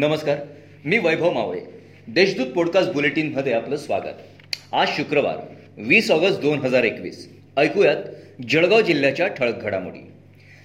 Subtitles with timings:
[0.00, 0.36] नमस्कार
[0.84, 1.60] मी वैभव मावळे.
[2.08, 4.20] देशदूत पॉडकास्ट बुलेटिनमध्ये आपलं स्वागत.
[4.72, 5.36] आज शुक्रवार
[5.78, 7.28] वीस ऑगस्ट दोन हजार एकवीस.
[7.56, 7.96] ऐकूयात
[8.48, 10.10] जळगाव जिल्ह्याच्या ठळक घडामोडी.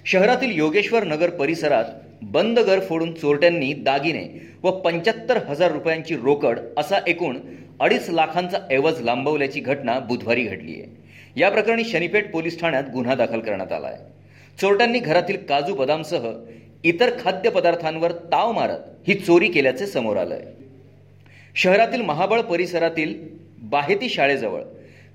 [0.06, 1.84] शहरातील योगेश्वर नगर परिसरात
[2.22, 7.38] बंद घर फोडून चोरट्यांनी दागिने व पंच्याहत्तर हजार रुपयांची रोकड असा एकूण
[7.80, 10.96] अडीच लाखांचा ऐवज लांबवल्याची घटना बुधवारी घडली आहे.
[11.36, 13.98] या प्रकरणी शनीपेठ पोलीस ठाण्यात गुन्हा दाखल करण्यात आला आहे
[14.60, 16.32] चोरट्यांनी घरातील काजू बदामसह
[16.84, 20.42] इतर खाद्यपदार्थांवर ताव मारत ही चोरी केल्याचे समोर आलंय.
[21.56, 23.14] शहरातील महाबळ परिसरातील
[23.62, 24.62] बाहेती शाळेजवळ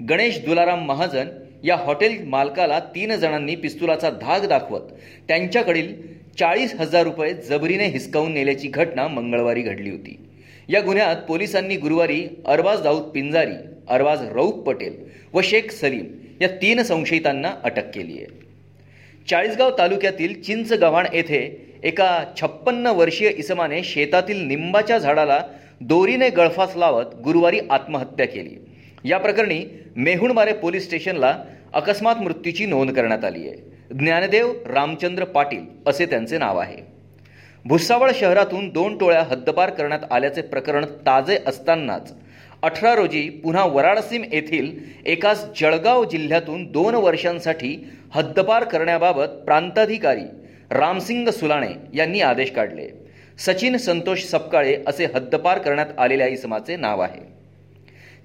[0.10, 1.28] गणेश दुलाराम महाजन
[1.64, 4.82] या हॉटेल मालकाला तीन जणांनी पिस्तुलाचा धाक दाखवत
[5.28, 5.94] त्यांच्याकडील
[6.40, 10.18] चाळीस हजार रुपये जबरीने हिसकावून नेल्याची घटना मंगळवारी घडली होती.
[10.70, 13.54] या गुन्ह्यात पोलिसांनी गुरुवारी अरबाज दाऊद पिंजारी
[13.88, 14.96] अरबाज रऊफ पटेल
[15.34, 16.06] व शेख सलीम
[16.42, 18.51] या तीन संशयितांना अटक केली आहे.
[19.30, 21.42] चाळीसगाव तालुक्यातील चिंचगव्हाण येथे
[21.84, 25.42] एका छप्पन्न वर्षीय इसमाने शेतातील निंबाच्या झाडाला
[25.82, 28.56] दोरीने गळफास लावत गुरुवारी आत्महत्या केली.
[29.04, 31.38] या प्रकरणी मेहुणमारे पोलीस स्टेशनला
[31.74, 33.58] अकस्मात मृत्यूची नोंद करण्यात आली आहे.
[33.92, 36.78] ज्ञानदेव रामचंद्र पाटील असे त्यांचे नाव आहे.
[37.66, 42.14] भुसावळ शहरातून दोन टोळ्या हद्दपार करण्यात आल्याचे प्रकरण ताजे असतानाच
[42.64, 44.72] अठरा रोजी पुन्हा वराडसीम येथील
[45.06, 47.76] एकाच जळगाव जिल्ह्यातून दोन वर्षांसाठी
[48.12, 50.26] हद्दपार करण्याबाबत प्रांताधिकारी
[50.72, 52.88] रामसिंग सुलाणे यांनी आदेश काढले.
[53.40, 57.22] सचिन संतोष सपकाळे असे हद्दपार करण्यात आलेल्या इसमाचे नाव आहे.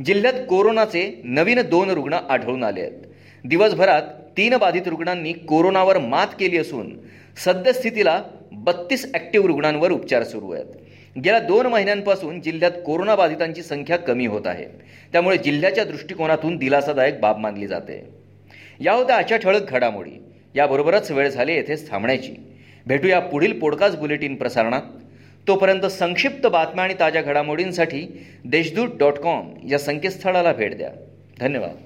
[0.05, 3.07] जिल्ह्यात कोरोनाचे नवीन दोन रुग्ण आढळून आले आहेत.
[3.45, 4.03] दिवसभरात
[4.37, 6.97] तीन बाधित रुग्णांनी कोरोनावर मात केली असून
[7.45, 10.67] सद्यस्थितीला बत्तीस ॲक्टिव्ह रुग्णांवर उपचार सुरू आहेत.
[11.25, 14.64] गेल्या दोन महिन्यांपासून जिल्ह्यात कोरोनाबाधितांची संख्या कमी होत आहे.
[15.12, 18.08] त्यामुळे जिल्ह्याच्या दृष्टिकोनातून दिलासादायक बाब मानली जाते.
[18.81, 20.11] या होत्या अशा ठळक घडामोडी.
[20.55, 22.34] याबरोबरच वेळ झाली येथेच थांबण्याची.
[22.86, 24.83] भेटूया पुढील पॉडकास्ट बुलेटिन प्रसारणात.
[25.48, 30.91] तोपर्यंत संक्षिप्त बातम्या आणि ताज्या घडामोडींसाठी देशदूत डॉट कॉम या संकेतस्थळाला भेट द्या.
[31.41, 31.86] धन्यवाद.